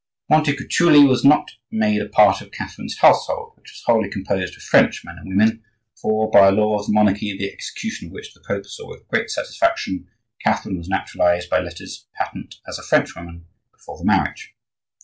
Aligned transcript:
Montecuculi 0.31 1.07
was 1.07 1.23
not 1.23 1.51
made 1.69 2.01
a 2.01 2.09
part 2.09 2.41
of 2.41 2.49
Catherine's 2.51 2.97
household, 2.97 3.53
which 3.55 3.71
was 3.71 3.83
wholly 3.85 4.09
composed 4.09 4.55
of 4.57 4.63
French 4.63 5.05
men 5.05 5.19
and 5.19 5.27
women, 5.29 5.63
for, 5.93 6.27
by 6.31 6.47
a 6.47 6.51
law 6.51 6.79
of 6.79 6.87
the 6.87 6.91
monarchy, 6.91 7.37
the 7.37 7.53
execution 7.53 8.07
of 8.07 8.11
which 8.13 8.33
the 8.33 8.41
Pope 8.41 8.65
saw 8.65 8.89
with 8.89 9.07
great 9.09 9.29
satisfaction, 9.29 10.07
Catherine 10.43 10.79
was 10.79 10.89
naturalized 10.89 11.51
by 11.51 11.59
letters 11.59 12.07
patent 12.15 12.55
as 12.67 12.79
a 12.79 12.83
Frenchwoman 12.83 13.45
before 13.73 13.99
the 13.99 14.05
marriage. 14.05 14.55